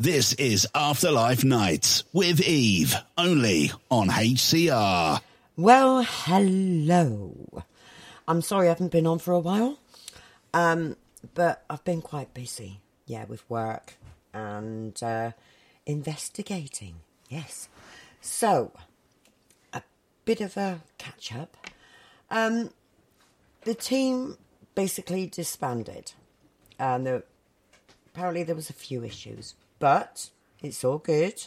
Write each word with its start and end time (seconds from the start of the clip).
This 0.00 0.32
is 0.32 0.66
Afterlife 0.74 1.44
Nights 1.44 2.04
with 2.14 2.40
Eve, 2.40 2.94
only 3.18 3.70
on 3.90 4.08
HCR. 4.08 5.20
Well, 5.58 6.02
hello. 6.02 7.62
I'm 8.26 8.40
sorry 8.40 8.68
I 8.68 8.70
haven't 8.70 8.92
been 8.92 9.06
on 9.06 9.18
for 9.18 9.34
a 9.34 9.38
while, 9.38 9.78
um, 10.54 10.96
but 11.34 11.64
I've 11.68 11.84
been 11.84 12.00
quite 12.00 12.32
busy, 12.32 12.80
yeah, 13.04 13.26
with 13.26 13.44
work 13.50 13.98
and 14.32 14.98
uh, 15.02 15.32
investigating. 15.84 16.94
Yes. 17.28 17.68
So, 18.22 18.72
a 19.74 19.82
bit 20.24 20.40
of 20.40 20.56
a 20.56 20.80
catch 20.96 21.34
up. 21.34 21.58
Um, 22.30 22.70
the 23.64 23.74
team 23.74 24.38
basically 24.74 25.26
disbanded, 25.26 26.12
and 26.78 27.06
there, 27.06 27.22
apparently 28.14 28.44
there 28.44 28.56
was 28.56 28.70
a 28.70 28.72
few 28.72 29.04
issues, 29.04 29.56
but 29.80 30.30
it's 30.62 30.84
all 30.84 30.98
good. 30.98 31.46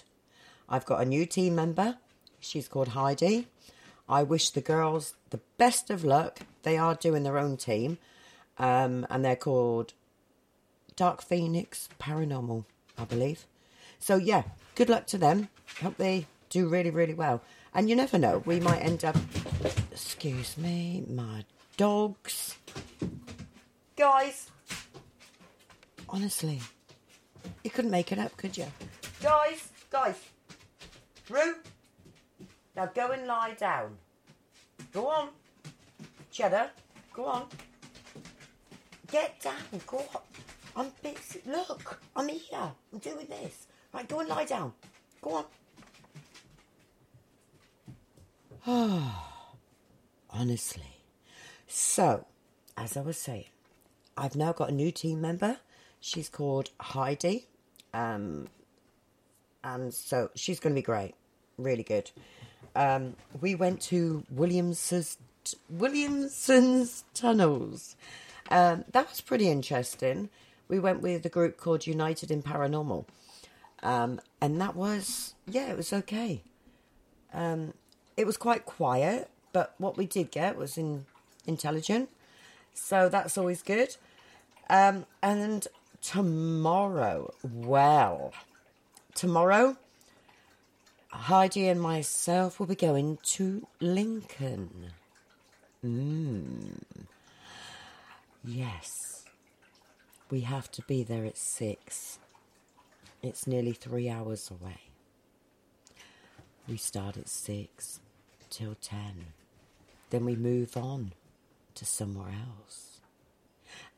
I've 0.67 0.85
got 0.85 1.01
a 1.01 1.05
new 1.05 1.25
team 1.25 1.55
member. 1.55 1.97
She's 2.41 2.67
called 2.67 2.89
Heidi. 2.89 3.47
I 4.09 4.23
wish 4.23 4.49
the 4.49 4.59
girls 4.59 5.13
the 5.29 5.39
best 5.57 5.89
of 5.89 6.03
luck. 6.03 6.39
They 6.63 6.77
are 6.77 6.95
doing 6.95 7.23
their 7.23 7.37
own 7.37 7.55
team, 7.55 7.99
um, 8.57 9.07
and 9.09 9.23
they're 9.23 9.37
called 9.37 9.93
Dark 10.97 11.21
Phoenix 11.21 11.87
Paranormal, 12.01 12.65
I 12.97 13.05
believe. 13.05 13.45
So 13.99 14.17
yeah, 14.17 14.43
good 14.75 14.89
luck 14.89 15.07
to 15.07 15.17
them. 15.17 15.47
Hope 15.81 15.97
they 15.97 16.27
do 16.49 16.67
really, 16.67 16.89
really 16.89 17.13
well. 17.13 17.41
And 17.73 17.89
you 17.89 17.95
never 17.95 18.17
know, 18.17 18.43
we 18.45 18.59
might 18.59 18.79
end 18.79 19.05
up. 19.05 19.15
Excuse 19.91 20.57
me, 20.57 21.03
my 21.07 21.45
dogs, 21.77 22.57
guys. 23.95 24.51
Honestly, 26.09 26.61
you 27.63 27.71
couldn't 27.71 27.91
make 27.91 28.11
it 28.11 28.19
up, 28.19 28.35
could 28.37 28.57
you? 28.57 28.65
Guys, 29.21 29.69
guys, 29.89 30.15
Rue. 31.29 31.55
Now 32.75 32.87
go 32.93 33.11
and 33.11 33.27
lie 33.27 33.53
down. 33.53 33.97
Go 34.91 35.07
on. 35.07 35.29
Cheddar, 36.31 36.71
go 37.13 37.25
on. 37.25 37.45
Get 39.11 39.39
down, 39.41 39.81
go 39.85 39.97
on. 39.97 40.21
I'm 40.75 40.91
busy. 41.01 41.41
Look, 41.45 41.99
I'm 42.15 42.27
here. 42.27 42.71
I'm 42.91 42.99
doing 42.99 43.27
this. 43.29 43.67
Right, 43.93 44.07
go 44.07 44.19
and 44.19 44.29
lie 44.29 44.45
down. 44.45 44.73
Go 45.21 45.45
on. 48.65 49.11
Honestly. 50.29 50.97
So, 51.67 52.25
as 52.75 52.97
I 52.97 53.01
was 53.01 53.17
saying, 53.17 53.45
I've 54.17 54.35
now 54.35 54.51
got 54.51 54.69
a 54.69 54.73
new 54.73 54.91
team 54.91 55.21
member. 55.21 55.57
She's 55.99 56.29
called 56.29 56.71
Heidi. 56.79 57.47
Um, 57.93 58.47
and 59.63 59.93
so 59.93 60.29
she's 60.35 60.59
going 60.59 60.73
to 60.75 60.79
be 60.79 60.85
great. 60.85 61.15
Really 61.57 61.83
good. 61.83 62.11
Um, 62.75 63.15
we 63.39 63.55
went 63.55 63.81
to 63.83 64.23
Williamson's, 64.29 65.17
Williamson's 65.69 67.03
Tunnels. 67.13 67.95
Um, 68.49 68.85
that 68.91 69.09
was 69.09 69.21
pretty 69.21 69.49
interesting. 69.49 70.29
We 70.67 70.79
went 70.79 71.01
with 71.01 71.25
a 71.25 71.29
group 71.29 71.57
called 71.57 71.85
United 71.85 72.31
in 72.31 72.41
Paranormal. 72.41 73.05
Um, 73.83 74.19
and 74.41 74.59
that 74.61 74.75
was, 74.75 75.35
yeah, 75.47 75.69
it 75.69 75.77
was 75.77 75.93
okay. 75.93 76.41
Um, 77.33 77.73
it 78.15 78.25
was 78.25 78.37
quite 78.37 78.65
quiet, 78.65 79.29
but 79.51 79.75
what 79.77 79.97
we 79.97 80.05
did 80.05 80.31
get 80.31 80.57
was 80.57 80.77
in, 80.77 81.05
intelligent. 81.45 82.09
So 82.73 83.09
that's 83.09 83.37
always 83.37 83.61
good. 83.61 83.97
Um, 84.69 85.05
and 85.21 85.67
tomorrow, 86.03 87.33
well, 87.41 88.33
tomorrow, 89.15 89.77
Heidi 91.07 91.67
and 91.67 91.81
myself 91.81 92.59
will 92.59 92.67
be 92.67 92.75
going 92.75 93.17
to 93.23 93.65
Lincoln. 93.79 94.91
Mm. 95.83 96.83
Yes. 98.43 99.25
We 100.29 100.41
have 100.41 100.69
to 100.71 100.81
be 100.83 101.03
there 101.03 101.25
at 101.25 101.37
six. 101.37 102.19
It's 103.21 103.47
nearly 103.47 103.73
three 103.73 104.09
hours 104.09 104.51
away. 104.51 104.81
We 106.67 106.77
start 106.77 107.17
at 107.17 107.29
six 107.29 107.99
till 108.49 108.75
ten. 108.81 109.27
Then 110.09 110.25
we 110.25 110.35
move 110.35 110.75
on 110.75 111.13
to 111.75 111.85
somewhere 111.85 112.31
else. 112.31 112.99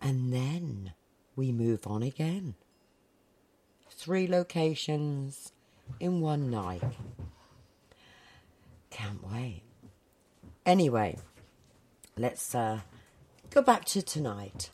And 0.02 0.34
then 0.34 0.94
we 1.36 1.52
move 1.52 1.86
on 1.88 2.04
again. 2.04 2.56
Three 3.90 4.28
locations 4.28 5.52
in 6.00 6.22
one 6.22 6.50
night. 6.50 6.84
Can't 8.90 9.24
wait. 9.32 9.64
Anyway, 10.66 11.18
let's 12.18 12.56
uh, 12.56 12.80
go 13.50 13.62
back 13.62 13.86
to 13.86 14.02
tonight. 14.02 14.70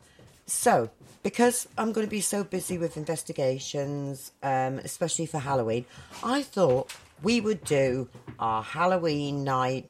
So, 0.45 0.89
because 1.23 1.67
I'm 1.77 1.91
going 1.91 2.05
to 2.05 2.11
be 2.11 2.21
so 2.21 2.43
busy 2.43 2.77
with 2.77 2.97
investigations, 2.97 4.31
um, 4.43 4.79
especially 4.79 5.25
for 5.25 5.39
Halloween, 5.39 5.85
I 6.23 6.41
thought 6.41 6.93
we 7.23 7.39
would 7.41 7.63
do 7.63 8.09
our 8.39 8.63
Halloween 8.63 9.43
night 9.43 9.89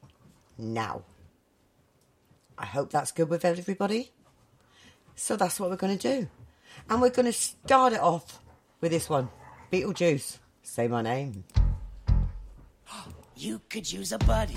now. 0.58 1.04
I 2.58 2.66
hope 2.66 2.92
that's 2.92 3.12
good 3.12 3.30
with 3.30 3.44
everybody. 3.44 4.12
So 5.16 5.36
that's 5.36 5.60
what 5.60 5.70
we're 5.70 5.78
going 5.78 5.98
to 5.98 6.20
do. 6.20 6.28
And 6.90 7.02
we're 7.02 7.10
going 7.10 7.26
to 7.26 7.34
start 7.34 7.94
it 7.94 8.00
off 8.00 8.40
with 8.82 8.92
this 8.92 9.10
one 9.10 9.30
Beetlejuice. 9.72 10.40
Say 10.64 10.88
my 10.88 11.02
name. 11.02 11.44
You 13.36 13.60
could 13.70 13.92
use 13.92 14.12
a 14.12 14.20
buddy. 14.20 14.56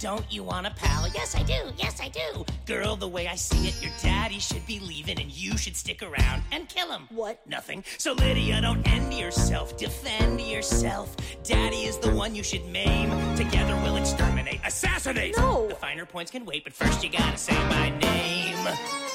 Don't 0.00 0.32
you 0.32 0.44
want 0.44 0.66
a 0.66 0.70
pal? 0.70 1.08
Yes, 1.12 1.34
I 1.34 1.42
do. 1.42 1.72
Yes, 1.76 2.00
I 2.00 2.08
do. 2.08 2.44
Girl, 2.66 2.94
the 2.96 3.08
way 3.08 3.26
I 3.26 3.34
see 3.34 3.66
it, 3.68 3.80
your 3.82 3.92
daddy 4.00 4.38
should 4.38 4.64
be 4.66 4.78
leaving 4.80 5.20
and 5.20 5.30
you 5.30 5.56
should 5.56 5.76
stick 5.76 6.02
around 6.02 6.42
and 6.52 6.68
kill 6.68 6.90
him. 6.90 7.08
What? 7.10 7.44
Nothing. 7.48 7.84
So, 7.96 8.12
Lydia, 8.12 8.60
don't 8.60 8.86
end 8.88 9.12
yourself. 9.14 9.76
Defend 9.76 10.40
yourself. 10.40 11.16
Daddy 11.42 11.84
is 11.84 11.98
the 11.98 12.12
one 12.12 12.34
you 12.34 12.42
should 12.42 12.66
maim. 12.66 13.10
Together 13.36 13.74
we'll 13.82 13.96
exterminate. 13.96 14.60
Assassinate! 14.64 15.36
No! 15.36 15.68
The 15.68 15.74
finer 15.74 16.06
points 16.06 16.30
can 16.30 16.44
wait, 16.44 16.64
but 16.64 16.72
first 16.72 17.02
you 17.02 17.10
gotta 17.10 17.36
say 17.36 17.54
my 17.68 17.90
name. 17.98 19.07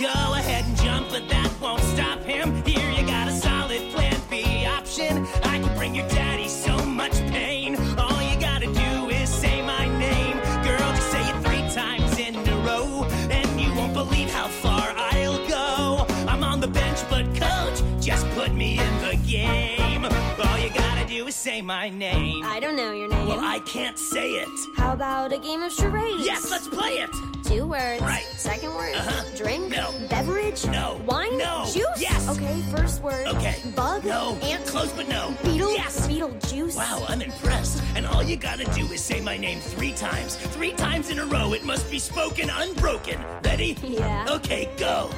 Go 0.00 0.08
ahead 0.08 0.64
and 0.64 0.76
jump, 0.78 1.10
but 1.10 1.28
that 1.28 1.52
won't 1.60 1.82
stop 1.82 2.20
him. 2.22 2.64
Here 2.64 2.90
you 2.90 3.06
got 3.06 3.28
a 3.28 3.32
solid 3.32 3.92
plan 3.92 4.16
B 4.30 4.64
option. 4.64 5.26
I 5.44 5.58
can 5.60 5.76
bring 5.76 5.94
your 5.94 6.08
daddy 6.08 6.48
so 6.48 6.76
much 6.86 7.12
pain. 7.30 7.76
All 7.98 8.22
you 8.22 8.40
gotta 8.40 8.66
do 8.66 9.10
is 9.10 9.28
say 9.28 9.60
my 9.62 9.86
name. 9.98 10.38
Girl, 10.64 10.90
just 10.96 11.10
say 11.10 11.20
it 11.20 11.36
three 11.44 11.68
times 11.74 12.18
in 12.18 12.36
a 12.36 12.56
row. 12.66 13.04
And 13.30 13.60
you 13.60 13.72
won't 13.74 13.92
believe 13.92 14.30
how 14.30 14.48
far 14.48 14.92
I'll 14.96 15.46
go. 15.46 16.06
I'm 16.26 16.42
on 16.42 16.60
the 16.60 16.68
bench, 16.68 17.00
but 17.10 17.26
coach, 17.36 17.82
just 18.00 18.26
put 18.30 18.52
me 18.54 18.78
in 18.80 18.98
the 19.02 19.16
game. 19.26 20.06
All 20.06 20.58
you 20.58 20.70
gotta 20.70 21.06
do 21.06 21.26
is 21.26 21.34
say 21.34 21.60
my 21.60 21.90
name. 21.90 22.44
I 22.44 22.60
don't 22.60 22.76
know 22.76 22.92
your 22.92 23.08
name. 23.08 23.11
Well, 23.32 23.46
I 23.46 23.60
can't 23.60 23.98
say 23.98 24.32
it. 24.34 24.48
How 24.76 24.92
about 24.92 25.32
a 25.32 25.38
game 25.38 25.62
of 25.62 25.72
charades? 25.72 26.22
Yes, 26.22 26.50
let's 26.50 26.68
play 26.68 26.98
it. 26.98 27.08
Two 27.44 27.66
words. 27.66 28.02
Right. 28.02 28.26
Second 28.36 28.74
word. 28.74 28.94
Uh-huh. 28.94 29.24
Drink. 29.38 29.70
No. 29.70 29.90
Beverage. 30.10 30.66
No. 30.66 31.00
Wine. 31.06 31.38
No. 31.38 31.64
Juice. 31.64 31.86
Yes. 31.98 32.28
Okay. 32.28 32.60
First 32.70 33.02
word. 33.02 33.26
Okay. 33.28 33.56
Bug. 33.74 34.04
No. 34.04 34.36
Ant. 34.42 34.66
Close, 34.66 34.92
but 34.92 35.08
no. 35.08 35.34
Beetle. 35.42 35.72
Yes. 35.72 36.06
Beetle 36.06 36.36
juice. 36.46 36.76
Wow, 36.76 37.06
I'm 37.08 37.22
impressed. 37.22 37.82
And 37.96 38.06
all 38.06 38.22
you 38.22 38.36
gotta 38.36 38.64
do 38.72 38.84
is 38.92 39.02
say 39.02 39.22
my 39.22 39.38
name 39.38 39.60
three 39.60 39.92
times. 39.92 40.36
Three 40.36 40.72
times 40.72 41.08
in 41.08 41.18
a 41.18 41.24
row. 41.24 41.54
It 41.54 41.64
must 41.64 41.90
be 41.90 41.98
spoken 41.98 42.50
unbroken. 42.50 43.18
Ready? 43.42 43.78
Yeah. 43.82 44.26
Okay, 44.28 44.68
go. 44.76 45.08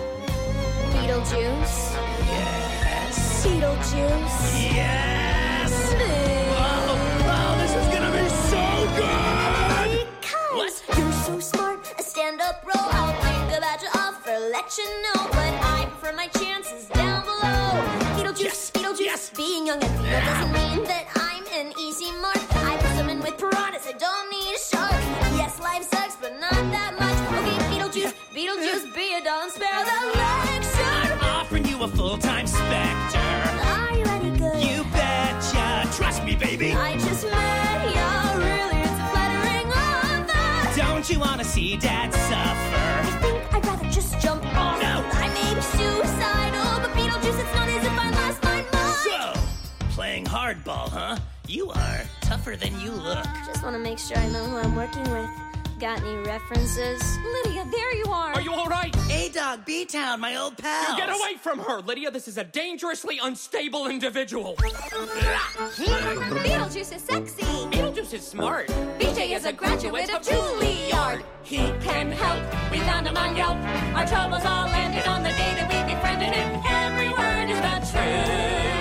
Beetlejuice. 0.93 1.97
Yes. 2.29 3.45
Beetlejuice. 3.45 4.73
Yes. 4.73 5.34
Let 14.55 14.79
you 14.79 14.87
know. 15.03 15.21
But 15.39 15.53
I 15.77 15.87
prefer 15.91 16.15
my 16.17 16.29
chances 16.29 16.87
down 16.87 17.25
below. 17.25 17.67
Beetlejuice, 18.17 18.45
Yes. 18.51 18.71
Beetlejuice. 18.71 19.11
Yes. 19.13 19.31
Being 19.37 19.67
young 19.67 19.83
and 19.83 19.93
feeble 19.99 20.21
doesn't 20.31 20.53
mean 20.61 20.81
that 20.93 21.05
I'm 21.29 21.45
an 21.61 21.69
easy 21.87 22.11
mark. 22.25 22.43
I 22.71 22.77
put 22.83 22.93
someone 22.99 23.21
with 23.27 23.37
piranhas, 23.43 23.87
I 23.93 23.95
don't 24.07 24.27
need 24.35 24.55
a 24.59 24.61
shark. 24.71 25.01
Yes, 25.41 25.59
life 25.69 25.85
sucks, 25.93 26.17
but 26.23 26.33
not 26.39 26.61
that 26.77 26.93
much. 27.03 27.19
Okay, 27.39 27.59
Beetlejuice, 27.73 28.15
Beetlejuice, 28.37 28.85
be 28.95 29.07
a 29.19 29.21
and 29.43 29.51
spare 29.57 29.83
the 29.91 29.99
lecture. 30.23 30.99
I'm 31.15 31.23
offering 31.37 31.65
you 31.71 31.83
a 31.83 31.89
full-time 31.89 32.47
specter. 32.47 33.29
Are 33.75 33.93
you 33.99 34.07
any 34.19 34.33
good? 34.39 34.59
You 34.69 34.85
betcha. 34.95 35.67
Trust 35.97 36.23
me, 36.25 36.37
baby. 36.37 36.71
I 36.73 36.93
just 37.07 37.25
met 37.25 37.83
ya, 37.99 38.09
really, 38.49 38.79
it's 38.87 38.99
a 39.03 39.07
flattering 39.13 39.69
offer. 39.89 40.81
Don't 40.81 41.07
you 41.11 41.19
wanna 41.19 41.45
see 41.45 41.77
Dad 41.77 42.09
suffer? 42.29 42.74
Hardball, 50.55 50.89
huh? 50.89 51.17
You 51.47 51.71
are 51.71 52.01
tougher 52.21 52.57
than 52.57 52.79
you 52.81 52.91
look. 52.91 53.23
Just 53.47 53.63
want 53.63 53.75
to 53.75 53.81
make 53.81 53.99
sure 53.99 54.17
I 54.17 54.27
know 54.29 54.45
who 54.45 54.57
I'm 54.57 54.75
working 54.75 55.03
with. 55.11 55.29
Got 55.81 56.01
any 56.03 56.17
references? 56.19 57.03
Lydia, 57.45 57.67
there 57.71 57.95
you 57.95 58.07
are. 58.07 58.33
Are 58.33 58.41
you 58.41 58.55
all 58.55 58.69
right? 58.69 58.97
A 59.11 59.29
Dog, 59.31 59.67
B 59.67 59.85
Town, 59.85 60.21
my 60.21 60.37
old 60.37 60.57
pal. 60.57 60.97
Get 60.97 61.09
away 61.09 61.35
from 61.43 61.59
her, 61.59 61.81
Lydia. 61.81 62.13
This 62.13 62.29
is 62.29 62.39
a 62.39 62.45
dangerously 62.45 63.19
unstable 63.23 63.89
individual. 63.89 64.55
Beetlejuice 64.57 66.93
is 66.95 67.03
sexy. 67.03 67.43
Beetlejuice 67.43 68.15
is 68.15 68.25
smart. 68.27 68.69
BJ 68.99 69.35
is 69.35 69.45
a 69.47 69.53
graduate 69.53 70.15
of 70.15 70.23
Juilliard. 70.23 71.25
He 71.43 71.57
can 71.83 72.13
help. 72.13 72.41
We 72.71 72.79
found 72.79 73.09
him 73.09 73.17
on 73.17 73.35
Yelp. 73.37 73.59
Our 73.97 74.07
troubles 74.07 74.45
all 74.45 74.69
ended 74.69 75.09
on 75.09 75.25
the 75.25 75.31
day 75.31 75.55
that 75.59 75.69
we 75.69 75.83
befriended 75.93 76.33
him. 76.33 76.63
Every 76.67 77.09
word 77.09 77.51
is 77.51 77.61
the 77.61 77.81
truth. 77.93 78.74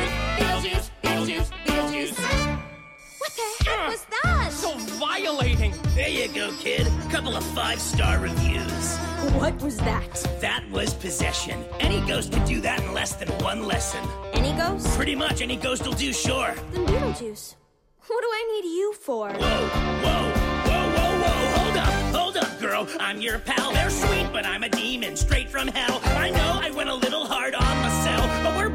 What 2.20 3.32
the 3.36 3.66
heck 3.66 3.90
was 3.90 4.06
that? 4.24 4.52
So 4.52 4.78
violating. 4.98 5.74
There 5.96 6.10
you 6.10 6.28
go, 6.30 6.52
kid. 6.60 6.88
Couple 7.10 7.36
of 7.36 7.44
five-star 7.44 8.20
reviews. 8.20 8.98
What 9.34 9.62
was 9.62 9.78
that? 9.78 10.14
That 10.42 10.64
was 10.72 10.94
possession. 10.94 11.64
Any 11.80 12.02
ghost 12.08 12.32
can 12.32 12.46
do 12.46 12.60
that 12.62 12.82
in 12.82 12.94
less 12.94 13.16
than 13.16 13.30
one 13.40 13.64
lesson. 13.66 14.06
Any 14.34 14.52
ghost? 14.54 14.88
Pretty 14.96 15.16
much 15.16 15.42
any 15.42 15.56
ghost 15.56 15.86
will 15.86 15.94
do, 15.94 16.12
sure. 16.12 16.54
Then 16.72 16.86
Beetlejuice. 16.86 17.56
What 18.08 18.22
do 18.22 18.28
I 18.28 18.62
need 18.62 18.70
you 18.70 18.94
for? 18.94 19.30
Whoa, 19.30 19.38
whoa, 19.38 20.32
whoa, 20.68 20.90
whoa, 20.92 21.20
whoa. 21.22 21.58
Hold 21.58 21.78
up, 21.78 21.94
hold 22.14 22.38
up, 22.38 22.60
girl. 22.60 22.88
I'm 23.00 23.22
your 23.22 23.40
pal. 23.40 23.72
They're 23.72 23.90
sweet, 23.90 24.28
but 24.34 24.46
I'm 24.46 24.64
a 24.64 24.70
demon 24.70 25.16
straight 25.16 25.50
from 25.50 25.70
hell. 25.70 26.02
I 26.04 26.30
know 26.30 26.60
I 26.62 26.72
went 26.72 26.90
a 26.90 26.96
little 26.96 27.26
hard 27.26 27.56
on 27.56 27.78
myself, 27.82 28.26
but 28.44 28.58
we're 28.58 28.73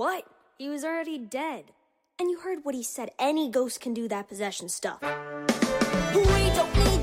What? 0.00 0.24
He 0.56 0.70
was 0.70 0.82
already 0.82 1.18
dead. 1.18 1.72
And 2.18 2.30
you 2.30 2.40
heard 2.40 2.60
what 2.64 2.74
he 2.74 2.82
said. 2.82 3.10
Any 3.18 3.50
ghost 3.50 3.82
can 3.82 3.92
do 3.92 4.08
that 4.08 4.28
possession 4.30 4.70
stuff. 4.70 5.02
We 5.02 6.48
don't 6.56 6.74
need 6.78 6.99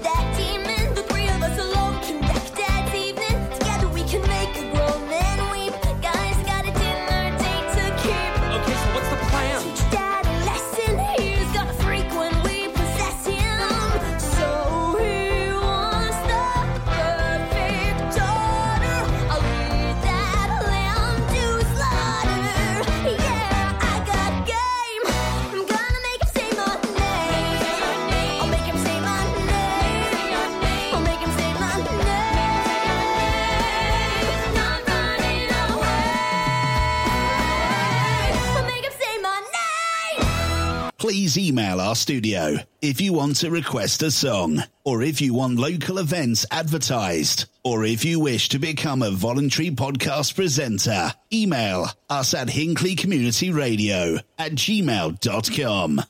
Please 40.98 41.38
email 41.38 41.80
our 41.80 41.94
studio 41.94 42.58
if 42.82 43.00
you 43.00 43.14
want 43.14 43.36
to 43.38 43.52
request 43.52 44.02
a 44.02 44.10
song, 44.10 44.64
or 44.84 45.04
if 45.04 45.22
you 45.22 45.32
want 45.32 45.60
local 45.60 46.00
events 46.00 46.44
advertised, 46.50 47.46
or 47.64 47.86
if 47.86 48.04
you 48.04 48.20
wish 48.20 48.50
to 48.50 48.58
become 48.58 49.04
a 49.04 49.12
voluntary 49.12 49.70
podcast 49.70 50.34
presenter. 50.34 51.14
Email 51.32 51.86
us 52.10 52.34
at 52.34 52.50
Hinckley 52.50 52.96
Community 52.96 53.52
Radio 53.52 54.18
at 54.40 54.54
gmail.com. 54.54 56.02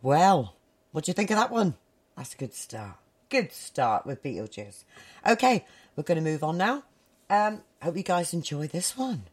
Well, 0.00 0.56
what 0.92 1.04
do 1.04 1.10
you 1.10 1.14
think 1.14 1.30
of 1.30 1.36
that 1.36 1.50
one? 1.50 1.74
That's 2.16 2.32
a 2.32 2.38
good 2.38 2.54
start. 2.54 2.96
Good 3.28 3.52
start 3.52 4.06
with 4.06 4.22
Beetlejuice. 4.22 4.84
Okay, 5.28 5.66
we're 5.96 6.02
going 6.04 6.16
to 6.16 6.24
move 6.24 6.42
on 6.42 6.56
now. 6.56 6.84
Um, 7.28 7.60
hope 7.82 7.94
you 7.94 8.02
guys 8.02 8.32
enjoy 8.32 8.68
this 8.68 8.96
one. 8.96 9.24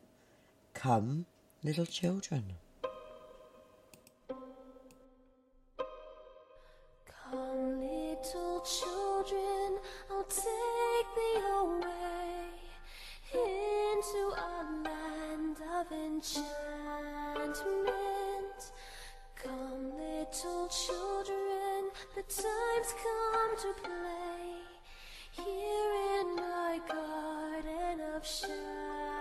Come, 0.73 1.27
little 1.63 1.85
children. 1.85 2.43
Little 8.23 8.61
children, 8.61 9.77
I'll 10.09 10.23
take 10.23 11.07
thee 11.15 11.39
away 11.59 12.49
into 13.33 14.33
a 14.35 14.65
land 14.83 15.57
of 15.79 15.91
enchantment. 15.91 16.43
Come, 19.35 19.91
little 19.97 20.67
children, 20.67 21.91
the 22.15 22.23
time's 22.23 22.93
come 23.03 23.53
to 23.61 23.73
play 23.83 24.47
here 25.31 25.93
in 26.21 26.35
my 26.35 26.79
garden 26.87 27.99
of 28.15 28.25
shadows. 28.25 29.16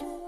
Is 0.00 0.27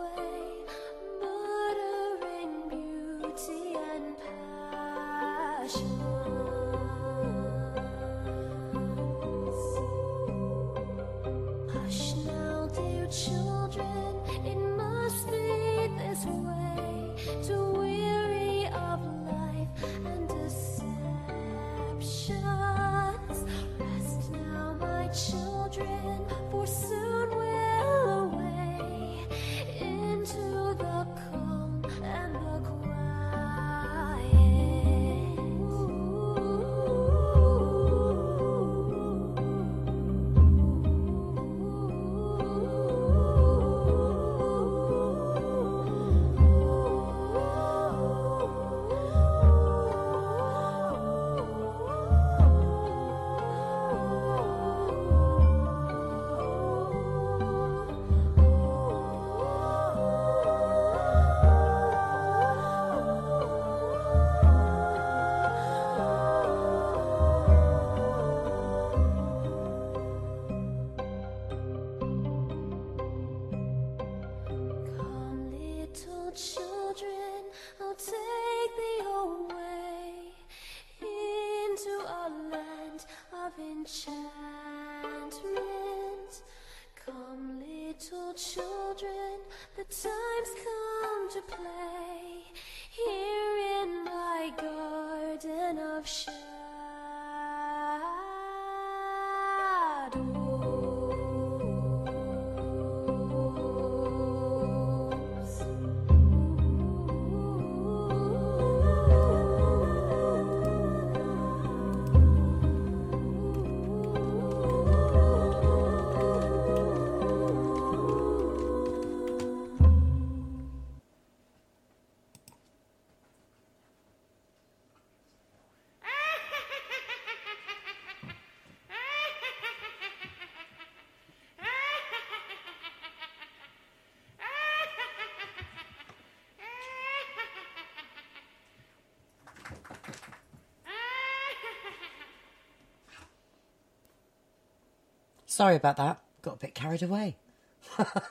Sorry 145.60 145.76
about 145.76 145.98
that. 145.98 146.22
Got 146.40 146.54
a 146.54 146.58
bit 146.58 146.74
carried 146.74 147.02
away. 147.02 147.36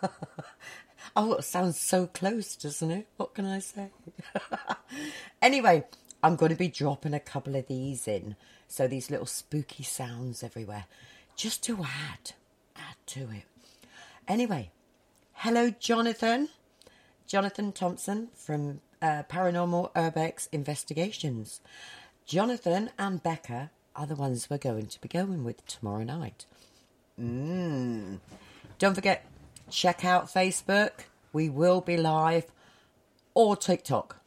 oh, 1.16 1.34
it 1.34 1.44
sounds 1.44 1.80
so 1.80 2.08
close, 2.08 2.56
doesn't 2.56 2.90
it? 2.90 3.06
What 3.18 3.36
can 3.36 3.46
I 3.46 3.60
say? 3.60 3.90
anyway, 5.44 5.86
I'm 6.24 6.36
going 6.36 6.50
to 6.50 6.58
be 6.58 6.70
dropping 6.70 7.14
a 7.14 7.20
couple 7.20 7.56
of 7.56 7.68
these 7.68 8.08
in. 8.08 8.36
So 8.68 8.88
these 8.88 9.12
little 9.12 9.28
spooky 9.28 9.84
sounds 9.84 10.42
everywhere. 10.42 10.86
Just 11.36 11.64
to 11.66 11.84
add, 11.84 12.32
add 12.76 12.96
to 13.06 13.30
it. 13.30 13.46
Anyway, 14.28 14.72
hello, 15.34 15.70
Jonathan. 15.70 16.50
Jonathan 17.28 17.72
Thompson 17.72 18.30
from 18.34 18.82
uh, 19.04 19.22
Paranormal 19.30 19.94
Urbex 19.94 20.48
Investigations. 20.52 21.62
Jonathan 22.26 22.90
and 22.98 23.22
Becca 23.22 23.70
are 23.96 24.08
the 24.08 24.16
ones 24.16 24.50
we're 24.50 24.58
going 24.58 24.88
to 24.88 25.00
be 25.00 25.08
going 25.08 25.44
with 25.44 25.64
tomorrow 25.68 26.04
night. 26.04 26.48
Mm. 27.20 28.20
Don't 28.78 28.96
forget, 28.96 29.26
check 29.70 30.06
out 30.06 30.28
Facebook. 30.28 30.92
We 31.34 31.50
will 31.50 31.82
be 31.82 31.98
live 31.98 32.46
or 33.34 33.56
TikTok. 33.56 34.18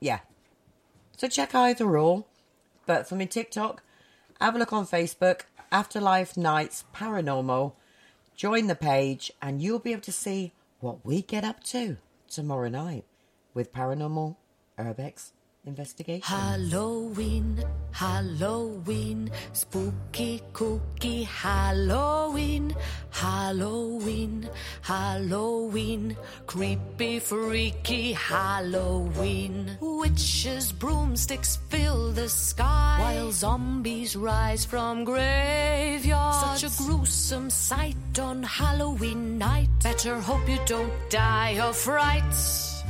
Yeah. 0.00 0.20
So 1.16 1.28
check 1.28 1.54
either 1.54 1.96
or. 1.96 2.24
But 2.86 3.08
for 3.08 3.14
me, 3.14 3.26
TikTok, 3.26 3.82
have 4.40 4.56
a 4.56 4.58
look 4.58 4.72
on 4.72 4.86
Facebook, 4.86 5.42
Afterlife 5.70 6.36
Nights 6.36 6.84
Paranormal. 6.94 7.74
Join 8.34 8.66
the 8.66 8.74
page, 8.74 9.30
and 9.40 9.62
you'll 9.62 9.78
be 9.78 9.92
able 9.92 10.02
to 10.02 10.12
see 10.12 10.52
what 10.80 11.04
we 11.04 11.22
get 11.22 11.44
up 11.44 11.62
to 11.64 11.98
tomorrow 12.28 12.68
night 12.68 13.04
with 13.54 13.72
Paranormal 13.72 14.36
Urbex 14.78 15.32
Investigation. 15.70 16.22
Halloween, 16.26 17.62
Halloween, 17.92 19.30
spooky 19.52 20.42
cookie 20.52 21.22
Halloween, 21.22 22.74
Halloween, 23.10 24.50
Halloween, 24.82 26.16
creepy 26.48 27.20
freaky 27.20 28.12
Halloween. 28.14 29.78
Witches, 29.80 30.72
broomsticks 30.72 31.58
fill 31.68 32.10
the 32.12 32.28
sky 32.28 32.96
while 32.98 33.30
zombies 33.30 34.16
rise 34.16 34.64
from 34.64 35.04
graveyards. 35.04 36.60
Such 36.60 36.64
a 36.64 36.82
gruesome 36.82 37.48
sight 37.48 38.18
on 38.18 38.42
Halloween 38.42 39.38
night. 39.38 39.70
Better 39.84 40.18
hope 40.18 40.48
you 40.48 40.58
don't 40.66 40.92
die 41.10 41.60
of 41.60 41.76
frights. 41.76 42.82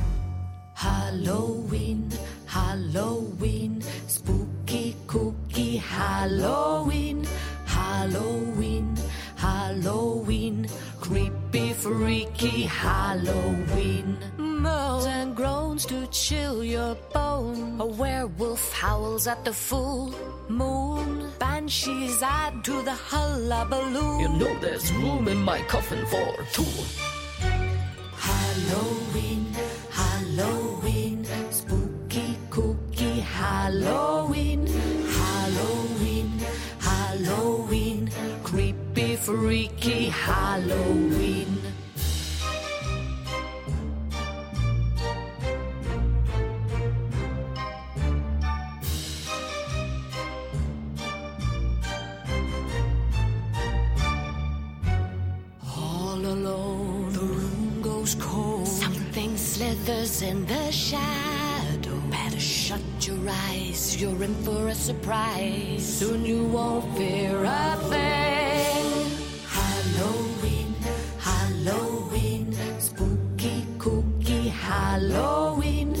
Halloween, 0.73 2.09
Halloween, 2.51 3.81
spooky 4.07 4.97
cookie 5.07 5.77
Halloween, 5.77 7.25
Halloween, 7.65 8.97
Halloween, 9.37 10.67
creepy 10.99 11.71
freaky 11.71 12.63
Halloween. 12.63 14.17
Moans 14.37 15.05
and 15.05 15.33
groans 15.33 15.85
to 15.85 16.05
chill 16.07 16.61
your 16.61 16.95
bone. 17.13 17.79
A 17.79 17.85
werewolf 17.85 18.73
howls 18.73 19.27
at 19.27 19.45
the 19.45 19.53
full 19.53 20.13
moon. 20.49 21.31
Banshees 21.39 22.21
add 22.21 22.65
to 22.65 22.81
the 22.81 22.93
hullabaloo. 23.09 24.19
You 24.23 24.29
know 24.39 24.59
there's 24.59 24.91
room 24.95 25.29
in 25.29 25.41
my 25.41 25.61
coffin 25.73 26.05
for 26.07 26.35
two. 26.51 26.67
Halloween, 28.27 29.45
Halloween, 29.89 31.10
Halloween, 33.21 34.67
Halloween, 35.07 36.31
Halloween, 36.79 38.09
creepy 38.43 39.15
freaky 39.15 40.09
Halloween. 40.09 41.10
Surprise. 64.81 65.85
Soon 65.85 66.25
you 66.25 66.43
won't 66.45 66.97
fear 66.97 67.43
a 67.43 67.77
thing. 67.91 68.85
Halloween, 69.45 70.73
Halloween, 71.19 72.51
spooky 72.79 73.67
cookie 73.77 74.49
Halloween, 74.49 75.93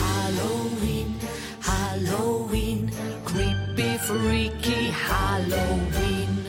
Halloween, 0.00 1.14
Halloween, 1.60 2.90
creepy 3.24 3.98
freaky 3.98 4.90
Halloween. 4.90 6.44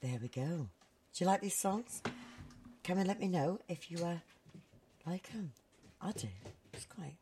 There 0.00 0.18
we 0.20 0.28
go. 0.28 0.68
Do 1.12 1.18
you 1.20 1.26
like 1.26 1.40
these 1.40 1.56
songs? 1.56 2.02
Come 2.82 2.98
and 2.98 3.06
let 3.06 3.20
me 3.20 3.28
know 3.28 3.60
if 3.68 3.92
you 3.92 3.98
uh, 4.04 4.18
like 5.06 5.30
them. 5.32 5.52
I 6.02 6.10
do. 6.10 6.28
It's 6.72 6.86
quite 6.86 7.16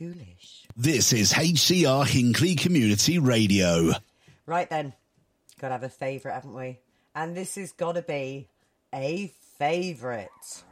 ghoulish. 0.00 0.64
This 0.78 1.12
is 1.12 1.34
HCR 1.34 2.06
Hinckley 2.06 2.54
Community 2.54 3.18
Radio. 3.18 3.90
Right 4.46 4.68
then, 4.70 4.94
gotta 5.60 5.72
have 5.72 5.82
a 5.82 5.90
favourite, 5.90 6.34
haven't 6.34 6.54
we? 6.54 6.80
And 7.14 7.36
this 7.36 7.56
has 7.56 7.72
gotta 7.72 8.00
be 8.00 8.48
a 8.94 9.30
favourite. 9.58 10.64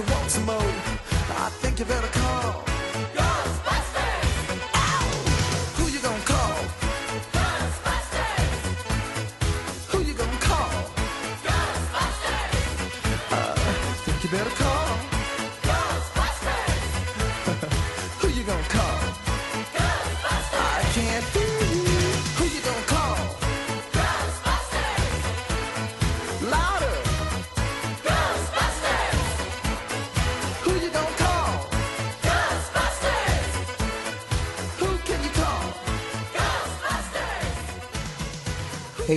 I 0.00 1.50
think 1.60 1.80
you 1.80 1.84
better 1.84 2.06
call. 2.06 2.27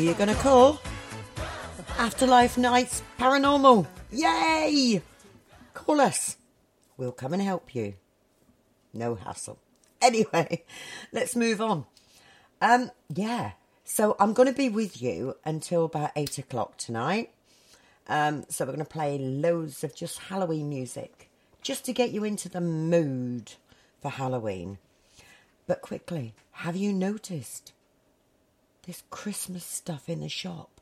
Who 0.02 0.08
you 0.08 0.14
gonna 0.16 0.34
call? 0.34 0.82
Afterlife 2.00 2.58
Nights 2.58 3.04
Paranormal. 3.20 3.86
Yay! 4.10 5.00
Call 5.76 6.02
us. 6.02 6.38
We'll 6.98 7.12
come 7.12 7.34
and 7.34 7.42
help 7.44 7.76
you. 7.76 7.94
No 8.96 9.14
hassle. 9.14 9.60
Anyway, 10.02 10.64
let's 11.12 11.36
move 11.36 11.62
on. 11.62 11.86
Um, 12.60 12.90
yeah. 13.10 13.52
So 13.84 14.16
I'm 14.20 14.34
going 14.34 14.48
to 14.48 14.58
be 14.58 14.70
with 14.70 15.00
you 15.04 15.36
until 15.46 15.86
about 15.86 16.10
eight 16.16 16.40
o'clock 16.40 16.78
tonight. 16.78 17.30
Um, 18.08 18.46
so 18.50 18.66
we're 18.66 18.72
going 18.74 18.84
to 18.84 18.92
play 18.92 19.20
loads 19.20 19.84
of 19.84 19.96
just 19.96 20.18
Halloween 20.18 20.70
music, 20.70 21.30
just 21.62 21.86
to 21.86 21.94
get 21.94 22.10
you 22.10 22.24
into 22.24 22.50
the 22.50 22.60
mood 22.60 23.54
for 24.02 24.10
Halloween. 24.10 24.80
But 25.68 25.84
quickly, 25.84 26.34
have 26.54 26.76
you 26.76 26.92
noticed 26.92 27.74
this 28.92 29.04
Christmas 29.10 29.64
stuff 29.64 30.10
in 30.10 30.20
the 30.20 30.28
shop? 30.28 30.82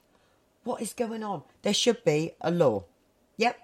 What 0.64 0.82
is 0.82 0.94
going 0.94 1.22
on? 1.22 1.44
There 1.62 1.76
should 1.76 2.04
be 2.04 2.32
a 2.42 2.50
law. 2.50 2.86
Yep. 3.38 3.56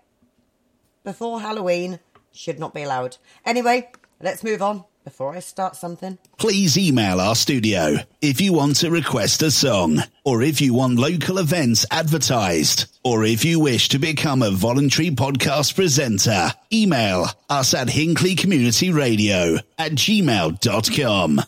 Before 1.03 1.41
Halloween, 1.41 1.97
should 2.31 2.59
not 2.59 2.71
be 2.71 2.83
allowed. 2.83 3.17
Anyway, 3.43 3.89
let's 4.21 4.43
move 4.43 4.61
on 4.61 4.83
before 5.03 5.33
I 5.35 5.39
start 5.39 5.75
something. 5.75 6.19
Please 6.37 6.77
email 6.77 7.19
our 7.19 7.33
studio 7.33 7.95
if 8.21 8.39
you 8.39 8.53
want 8.53 8.75
to 8.77 8.91
request 8.91 9.41
a 9.41 9.49
song, 9.49 10.03
or 10.23 10.43
if 10.43 10.61
you 10.61 10.75
want 10.75 10.99
local 10.99 11.39
events 11.39 11.87
advertised, 11.89 12.85
or 13.03 13.23
if 13.23 13.43
you 13.45 13.59
wish 13.59 13.89
to 13.89 13.97
become 13.97 14.43
a 14.43 14.51
voluntary 14.51 15.09
podcast 15.09 15.73
presenter. 15.73 16.51
Email 16.71 17.25
us 17.49 17.73
at 17.73 17.89
Hinckley 17.89 18.35
Community 18.35 18.91
Radio 18.91 19.57
at 19.79 19.93
gmail.com. 19.93 21.41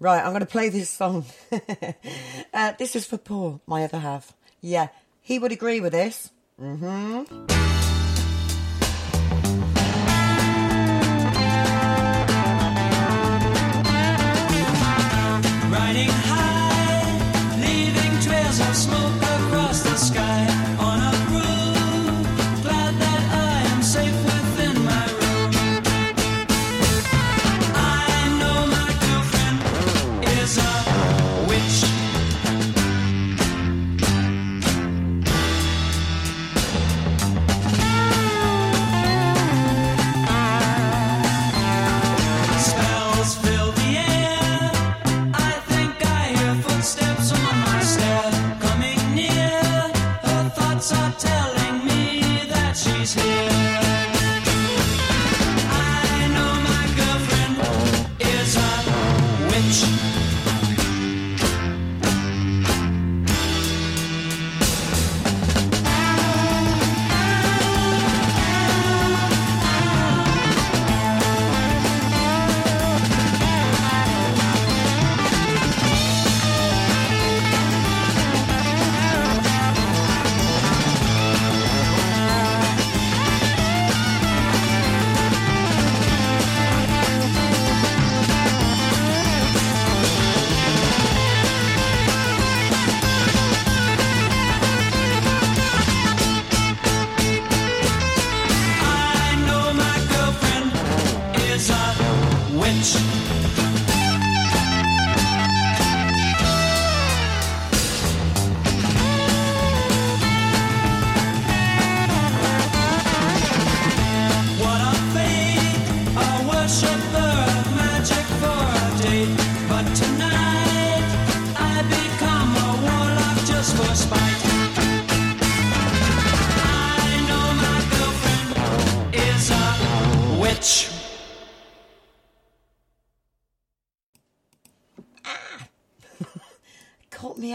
Right, 0.00 0.22
I'm 0.24 0.30
going 0.30 0.40
to 0.40 0.46
play 0.46 0.68
this 0.68 0.90
song. 0.90 1.24
uh, 2.54 2.72
this 2.78 2.94
is 2.94 3.04
for 3.04 3.18
Paul, 3.18 3.60
my 3.66 3.82
other 3.82 3.98
half. 3.98 4.32
Yeah, 4.60 4.88
he 5.20 5.40
would 5.40 5.50
agree 5.50 5.80
with 5.80 5.92
this. 5.92 6.30
Mm-hmm. 6.60 7.46
Riding 15.72 16.10
high, 16.10 17.56
leaving 17.60 18.20
trails 18.20 18.60
of 18.60 18.76
smoke 18.76 19.22
across 19.22 19.82
the 19.82 19.96
sky. 19.96 20.57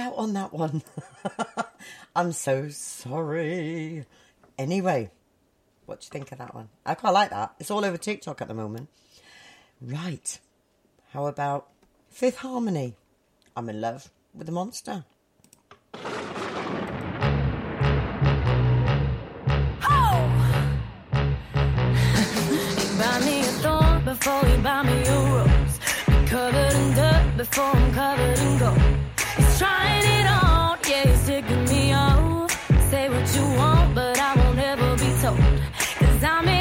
out 0.04 0.16
on 0.18 0.34
that 0.34 0.54
one. 0.54 0.84
I'm 2.16 2.32
so 2.32 2.70
sorry. 2.70 4.06
Anyway, 4.58 5.10
what 5.86 6.02
do 6.02 6.06
you 6.06 6.10
think 6.10 6.32
of 6.32 6.38
that 6.40 6.54
one? 6.54 6.70
I 6.86 6.96
quite 6.96 7.12
like 7.12 7.30
that. 7.30 7.56
It's 7.60 7.72
all 7.72 7.86
over 7.86 7.98
TikTok 7.98 8.42
at 8.42 8.48
the 8.48 8.54
moment. 8.54 8.90
Right. 9.82 10.40
How 11.12 11.28
about 11.28 11.70
Fifth 12.10 12.38
Harmony? 12.38 12.96
I'm 13.56 13.70
in 13.70 13.82
love 13.82 14.12
with 14.34 14.48
the 14.48 14.54
monster. 14.54 15.06
before 24.06 24.46
you 24.48 24.58
buy 24.58 24.84
me 24.84 25.04
a 25.06 25.20
rose. 25.20 25.80
Be 26.08 26.28
covered 26.28 26.74
in 26.74 26.94
dirt 26.94 27.38
before 27.38 27.66
I'm 27.66 27.94
covered 27.94 28.40
in 28.40 28.60
gold. 28.60 29.03
Cause 36.00 36.24
I'm 36.24 36.53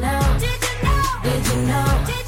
know? 0.00 0.36
Did 0.38 0.60
you 0.62 0.82
know? 0.82 1.02
Did 1.22 1.46
you 1.46 1.56
know? 1.62 2.04
Did 2.06 2.16
you 2.16 2.24
know? 2.24 2.25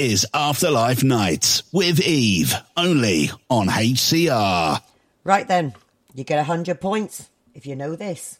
is 0.00 0.26
Afterlife 0.32 1.04
Nights 1.04 1.62
with 1.72 2.00
Eve, 2.00 2.54
only 2.74 3.30
on 3.50 3.66
HCR. 3.66 4.80
Right 5.24 5.46
then, 5.46 5.74
you 6.14 6.24
get 6.24 6.38
100 6.38 6.80
points 6.80 7.28
if 7.54 7.66
you 7.66 7.76
know 7.76 7.96
this. 7.96 8.38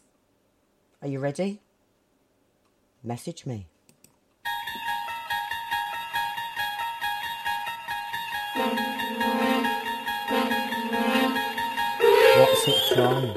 Are 1.03 1.07
you 1.07 1.19
ready? 1.19 1.61
Message 3.03 3.45
me. 3.45 3.67
What's 12.39 12.67
it 12.67 12.95
from? 12.95 13.35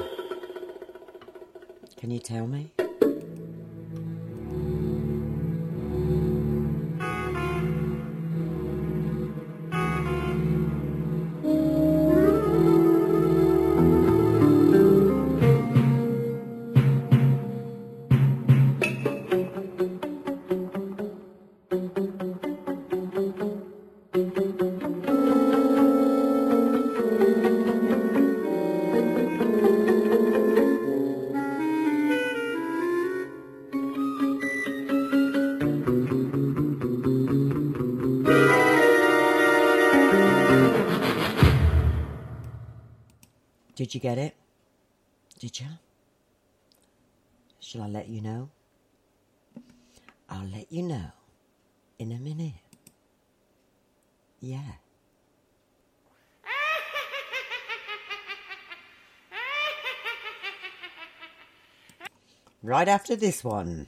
Can 1.95 2.09
you 2.09 2.17
tell 2.17 2.47
me? 2.47 2.71
get 44.05 44.19
it? 44.19 44.35
Did 45.39 45.59
you? 45.59 45.65
Shall 47.59 47.81
I 47.81 47.87
let 47.87 48.07
you 48.07 48.21
know? 48.21 48.49
I'll 50.29 50.45
let 50.45 50.71
you 50.71 50.83
know 50.83 51.07
in 51.97 52.11
a 52.11 52.19
minute. 52.19 52.53
Yeah. 54.39 54.59
right 62.61 62.87
after 62.87 63.15
this 63.15 63.43
one. 63.43 63.87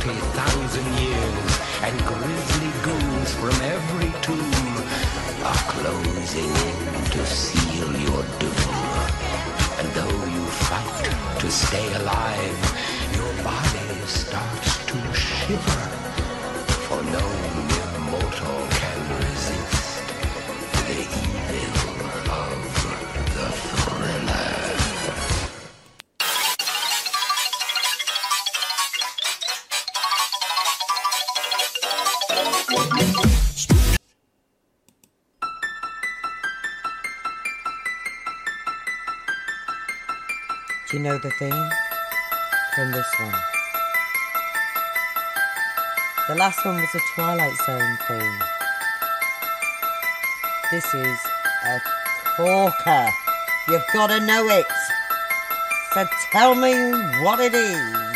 Of 0.00 0.06
40,000 0.06 0.84
years, 0.98 1.60
and 1.82 1.98
grisly 2.06 2.70
goons 2.82 3.34
from 3.34 3.54
every 3.62 4.12
tomb 4.22 4.76
are 5.44 5.64
closing 5.68 6.44
in 6.44 7.04
to 7.10 7.26
seal 7.26 7.92
your 8.00 8.22
doom. 8.38 8.70
And 9.78 9.88
though 9.92 10.24
you 10.26 10.44
fight 10.46 11.40
to 11.40 11.50
stay 11.50 11.92
alive, 11.94 12.60
your 13.14 13.44
body 13.44 14.06
starts 14.06 14.86
to 14.86 15.14
shiver, 15.14 15.99
you 41.00 41.04
know 41.04 41.16
the 41.16 41.30
theme 41.30 41.70
from 42.74 42.92
this 42.92 43.06
one? 43.20 43.34
The 46.28 46.34
last 46.34 46.62
one 46.62 46.76
was 46.76 46.94
a 46.94 47.00
Twilight 47.14 47.56
Zone 47.64 47.98
theme. 48.06 48.38
This 50.70 50.94
is 50.94 51.18
a 51.64 51.80
corker. 52.36 53.08
You've 53.68 53.86
got 53.94 54.08
to 54.08 54.20
know 54.26 54.46
it. 54.48 54.66
So 55.94 56.04
tell 56.32 56.54
me 56.54 56.74
what 57.22 57.40
it 57.40 57.54
is. 57.54 58.09